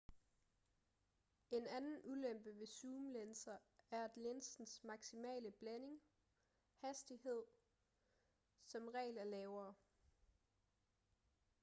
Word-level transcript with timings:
en 1.51 1.67
anden 1.67 2.01
ulempe 2.03 2.59
ved 2.59 2.67
zoomlinser 2.67 3.57
er 3.91 4.03
at 4.03 4.17
linsens 4.17 4.83
maksimale 4.83 5.51
blænding 5.51 5.99
hastighed 6.77 7.43
som 8.65 8.87
regel 8.87 9.17
er 9.17 9.23
lavere 9.23 9.73